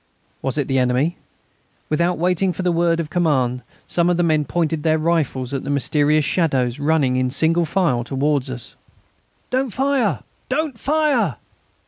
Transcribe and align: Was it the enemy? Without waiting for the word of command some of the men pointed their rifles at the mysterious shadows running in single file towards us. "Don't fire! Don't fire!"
Was 0.41 0.57
it 0.57 0.67
the 0.67 0.79
enemy? 0.79 1.17
Without 1.87 2.17
waiting 2.17 2.53
for 2.53 2.63
the 2.63 2.71
word 2.71 2.99
of 2.99 3.11
command 3.11 3.61
some 3.85 4.09
of 4.09 4.17
the 4.17 4.23
men 4.23 4.45
pointed 4.45 4.81
their 4.81 4.97
rifles 4.97 5.53
at 5.53 5.63
the 5.63 5.69
mysterious 5.69 6.25
shadows 6.25 6.79
running 6.79 7.17
in 7.17 7.29
single 7.29 7.65
file 7.65 8.03
towards 8.03 8.49
us. 8.49 8.73
"Don't 9.51 9.69
fire! 9.71 10.23
Don't 10.49 10.75
fire!" 10.79 11.35